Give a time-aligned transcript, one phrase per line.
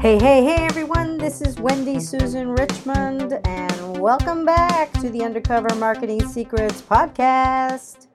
[0.00, 1.18] Hey, hey, hey, everyone.
[1.18, 8.06] This is Wendy Susan Richmond, and welcome back to the Undercover Marketing Secrets Podcast.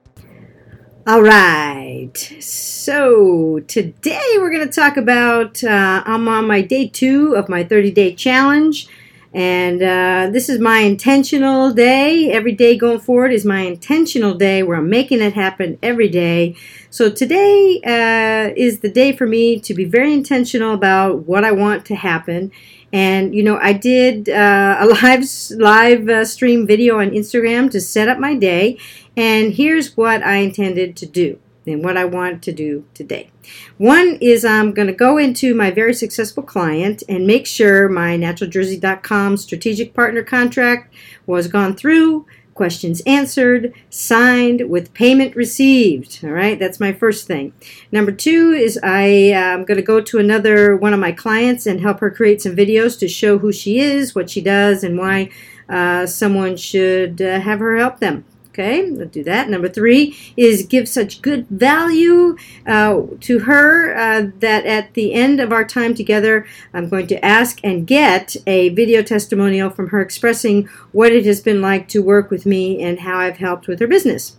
[1.06, 2.16] All right.
[2.40, 7.62] So, today we're going to talk about uh, I'm on my day two of my
[7.62, 8.88] 30 day challenge.
[9.34, 12.30] And uh, this is my intentional day.
[12.30, 16.54] Every day going forward is my intentional day where I'm making it happen every day.
[16.88, 21.50] So today uh, is the day for me to be very intentional about what I
[21.50, 22.52] want to happen.
[22.92, 27.80] And you know, I did uh, a live live uh, stream video on Instagram to
[27.80, 28.78] set up my day.
[29.16, 33.30] And here's what I intended to do and what I want to do today.
[33.78, 38.16] One is I'm going to go into my very successful client and make sure my
[38.16, 40.94] naturaljersey.com strategic partner contract
[41.26, 46.20] was gone through, questions answered, signed with payment received.
[46.22, 47.52] All right, that's my first thing.
[47.92, 51.66] Number two is I am um, going to go to another one of my clients
[51.66, 54.96] and help her create some videos to show who she is, what she does, and
[54.96, 55.30] why
[55.68, 58.24] uh, someone should uh, have her help them.
[58.54, 59.50] Okay, we'll do that.
[59.50, 65.40] Number three is give such good value uh, to her uh, that at the end
[65.40, 70.00] of our time together, I'm going to ask and get a video testimonial from her
[70.00, 73.80] expressing what it has been like to work with me and how I've helped with
[73.80, 74.36] her business.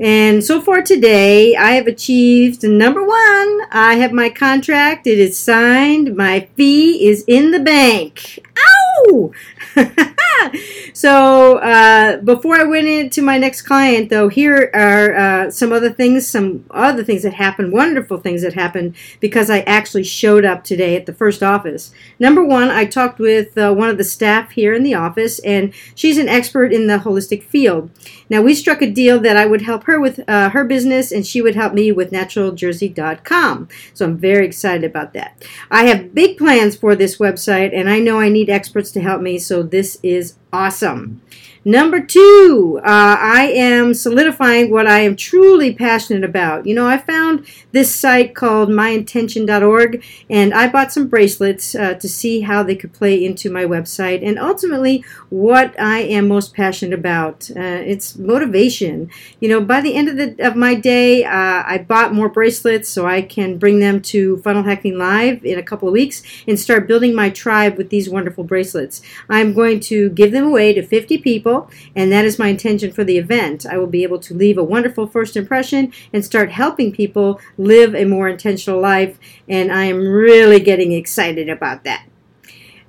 [0.00, 3.60] And so far today, I have achieved number one.
[3.70, 5.06] I have my contract.
[5.06, 6.16] It is signed.
[6.16, 8.40] My fee is in the bank.
[8.58, 8.93] Ow!
[10.92, 15.90] so uh, before I went into my next client, though, here are uh, some other
[15.90, 20.64] things, some other things that happened, wonderful things that happened because I actually showed up
[20.64, 21.92] today at the first office.
[22.18, 25.72] Number one, I talked with uh, one of the staff here in the office, and
[25.94, 27.90] she's an expert in the holistic field.
[28.30, 31.26] Now, we struck a deal that I would help her with uh, her business, and
[31.26, 33.68] she would help me with naturaljersey.com.
[33.92, 35.44] So I'm very excited about that.
[35.70, 39.20] I have big plans for this website, and I know I need experts to help
[39.22, 41.20] me, so this is awesome.
[41.66, 46.66] Number two, uh, I am solidifying what I am truly passionate about.
[46.66, 52.06] You know, I found this site called myintention.org and I bought some bracelets uh, to
[52.06, 56.98] see how they could play into my website and ultimately what I am most passionate
[56.98, 57.50] about.
[57.50, 59.10] Uh, it's motivation.
[59.40, 62.90] You know, by the end of, the, of my day, uh, I bought more bracelets
[62.90, 66.60] so I can bring them to Funnel Hacking Live in a couple of weeks and
[66.60, 69.00] start building my tribe with these wonderful bracelets.
[69.30, 73.04] I'm going to give them away to 50 people and that is my intention for
[73.04, 73.66] the event.
[73.66, 77.94] I will be able to leave a wonderful first impression and start helping people live
[77.94, 79.18] a more intentional life,
[79.48, 82.06] and I am really getting excited about that.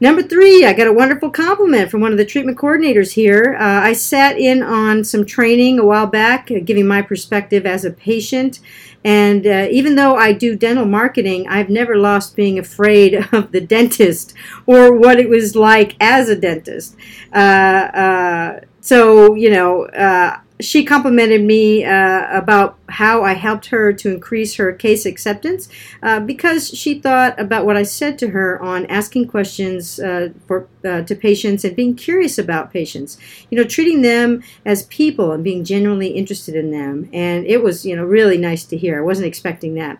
[0.01, 3.55] Number three, I got a wonderful compliment from one of the treatment coordinators here.
[3.57, 7.85] Uh, I sat in on some training a while back, uh, giving my perspective as
[7.85, 8.59] a patient.
[9.05, 13.61] And uh, even though I do dental marketing, I've never lost being afraid of the
[13.61, 14.33] dentist
[14.65, 16.97] or what it was like as a dentist.
[17.33, 23.91] Uh, uh, so, you know, uh, she complimented me uh, about how I helped her
[23.91, 25.67] to increase her case acceptance
[26.01, 30.67] uh, because she thought about what I said to her on asking questions uh, for
[30.85, 33.17] uh, to patients and being curious about patients.
[33.49, 37.09] You know, treating them as people and being genuinely interested in them.
[37.11, 38.97] And it was, you know, really nice to hear.
[38.99, 39.99] I wasn't expecting that.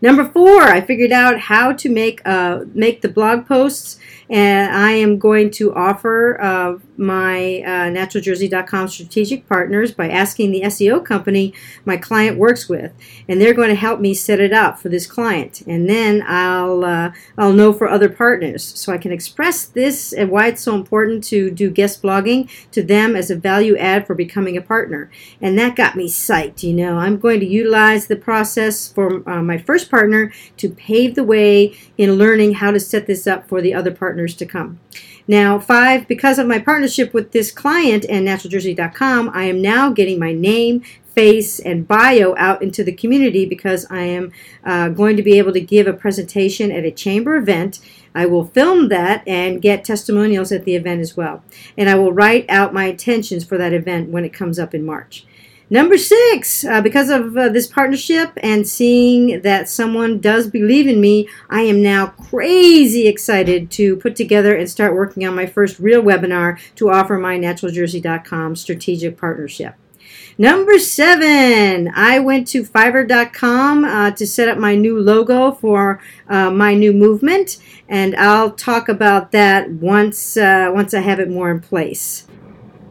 [0.00, 4.92] Number four, I figured out how to make uh, make the blog posts, and I
[4.92, 11.52] am going to offer uh, my uh, naturaljersey.com strategic partners by asking the SEO company
[11.84, 12.92] my client works with,
[13.28, 16.84] and they're going to help me set it up for this client, and then I'll
[16.84, 20.74] uh, I'll know for other partners, so I can express this and why it's so
[20.74, 25.10] important to do guest blogging to them as a value add for becoming a partner,
[25.40, 26.62] and that got me psyched.
[26.62, 31.14] You know, I'm going to utilize the process for uh, my first partner to pave
[31.14, 34.80] the way in learning how to set this up for the other partners to come.
[35.28, 40.18] Now, five, because of my partnership with this client and naturaljersey.com, I am now getting
[40.18, 40.82] my name,
[41.14, 44.32] face, and bio out into the community because I am
[44.64, 47.78] uh, going to be able to give a presentation at a chamber event.
[48.14, 51.44] I will film that and get testimonials at the event as well.
[51.76, 54.84] And I will write out my intentions for that event when it comes up in
[54.84, 55.24] March.
[55.72, 61.00] Number six, uh, because of uh, this partnership and seeing that someone does believe in
[61.00, 65.78] me, I am now crazy excited to put together and start working on my first
[65.78, 69.76] real webinar to offer my naturaljersey.com strategic partnership.
[70.36, 76.50] Number seven, I went to fiverr.com uh, to set up my new logo for uh,
[76.50, 77.56] my new movement,
[77.88, 82.26] and I'll talk about that once uh, once I have it more in place.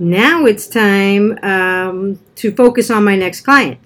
[0.01, 3.79] Now it's time um, to focus on my next client.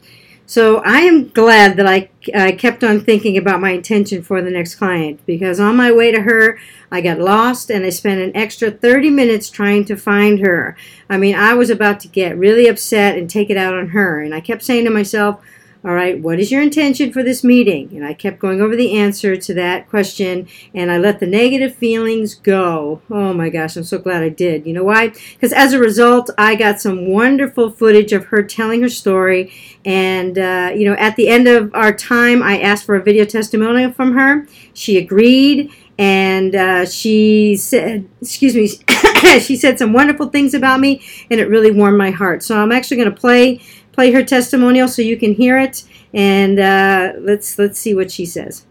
[0.45, 4.49] So I am glad that I uh, kept on thinking about my intention for the
[4.49, 6.57] next client because on my way to her,
[6.89, 10.77] I got lost and I spent an extra 30 minutes trying to find her.
[11.09, 14.21] I mean, I was about to get really upset and take it out on her.
[14.21, 15.41] And I kept saying to myself,
[15.85, 17.95] all right, what is your intention for this meeting?
[17.95, 21.75] And I kept going over the answer to that question and I let the negative
[21.75, 23.03] feelings go.
[23.11, 24.65] Oh my gosh, I'm so glad I did.
[24.65, 25.09] You know why?
[25.09, 29.53] Because as a result, I got some wonderful footage of her telling her story.
[29.85, 33.23] And, uh, you know, at the end of our time, I asked for a video
[33.23, 34.47] testimonial from her.
[34.73, 38.67] She agreed and uh, she said, excuse me,
[39.39, 41.01] she said some wonderful things about me,
[41.31, 42.43] and it really warmed my heart.
[42.43, 43.61] So I'm actually going to play
[43.95, 45.83] play her testimonial so you can hear it,
[46.13, 48.65] and uh, let's let's see what she says.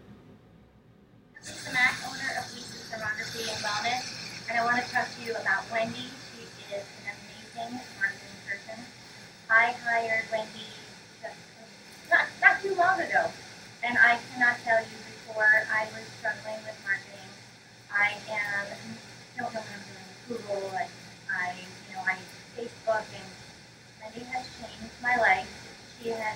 [10.31, 10.67] Wendy
[11.21, 11.35] just
[12.09, 13.31] not, not too long ago,
[13.83, 17.31] and I cannot tell you before I was struggling with marketing.
[17.93, 18.67] I am
[19.37, 20.71] don't know what I'm doing with Google.
[20.75, 20.87] I,
[21.31, 22.17] I you know I
[22.57, 23.29] Facebook and
[24.01, 25.55] Wendy has changed my life.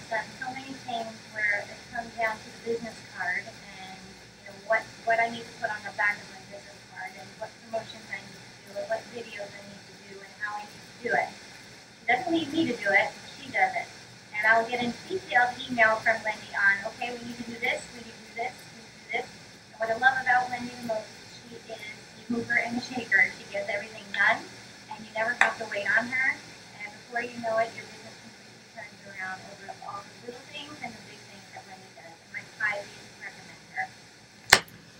[0.10, 4.00] Done so many things where it comes down to the business card and
[4.42, 7.14] you know what what I need to put on the back of my business card
[7.14, 10.32] and what promotions I need to do and what videos I need to do and
[10.42, 11.30] how I need to do it.
[11.30, 13.86] She doesn't need me to do it, she does it.
[14.34, 17.84] And I'll get a detailed email from Wendy on, okay, we need to do this,
[17.94, 19.28] we need to do this, we need to do this.
[19.30, 23.30] And what I love about Wendy the most is she is the mover and shaker.
[23.38, 24.42] She gets everything done
[24.90, 26.34] and you never have to wait on her
[26.82, 30.76] And before you know it, your business completely turns around over all the little things
[30.80, 32.16] and the big things that Wendy does.
[32.16, 33.86] And I highly recommend her.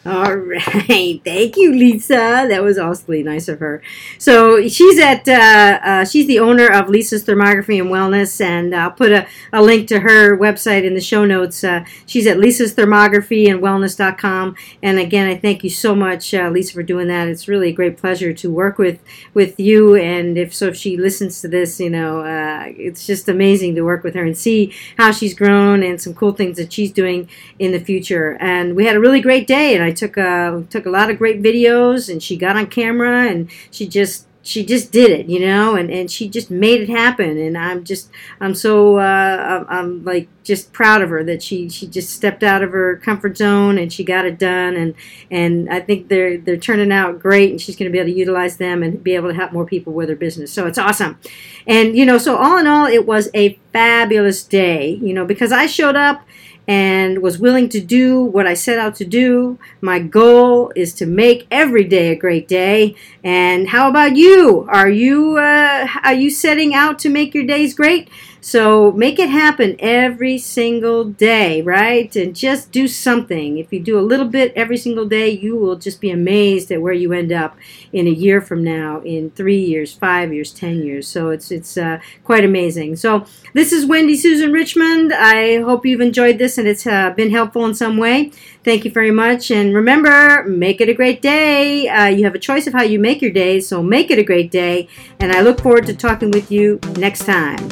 [0.10, 2.48] All right, thank you, Lisa.
[2.50, 3.80] That was awfully nice of her.
[4.18, 8.90] So she's at uh, uh, she's the owner of Lisa's Thermography and Wellness, and I'll
[8.90, 11.64] put a, a link to her website in the show notes.
[11.64, 14.56] Uh, she's at Lisa's Thermography and Wellness.com.
[14.82, 17.28] And again, I thank you so much, uh, Lisa, for doing that.
[17.28, 19.00] It's really a great pleasure to work with
[19.36, 19.94] with you.
[19.94, 23.84] And if so, if she listens to this, you know, uh, it's just amazing to
[23.84, 27.30] work with her and see how she's grown and some cool things that she's doing
[27.60, 28.38] in the future.
[28.40, 31.18] And we had a really great day, and I took a took a lot of
[31.18, 35.40] great videos, and she got on camera, and she just she just did it, you
[35.40, 37.38] know, and, and she just made it happen.
[37.38, 38.10] And I'm just,
[38.40, 42.64] I'm so, uh, I'm, like just proud of her that she, she just stepped out
[42.64, 44.76] of her comfort zone and she got it done.
[44.76, 44.96] And,
[45.30, 48.18] and I think they're, they're turning out great and she's going to be able to
[48.18, 50.52] utilize them and be able to help more people with her business.
[50.52, 51.20] So it's awesome.
[51.68, 55.52] And, you know, so all in all, it was a fabulous day, you know, because
[55.52, 56.26] I showed up
[56.70, 59.58] and was willing to do what I set out to do.
[59.82, 62.96] My goal is to make every day a great day.
[63.24, 64.68] And how about you?
[64.70, 68.08] Are you uh, are you setting out to make your days great?
[68.42, 72.14] So make it happen every single day, right?
[72.16, 73.58] And just do something.
[73.58, 76.82] If you do a little bit every single day, you will just be amazed at
[76.82, 77.58] where you end up
[77.92, 81.08] in a year from now, in three years, five years, ten years.
[81.08, 82.96] So it's it's uh, quite amazing.
[82.96, 85.14] So this is Wendy Susan Richmond.
[85.14, 88.32] I hope you've enjoyed this and it's uh, been helpful in some way.
[88.64, 89.52] Thank you very much.
[89.52, 91.88] And remember, make it a great day.
[91.88, 94.24] Uh, you have a choice of how you make your day, so make it a
[94.24, 94.88] great day.
[95.20, 97.70] And I look forward to talking with you next time.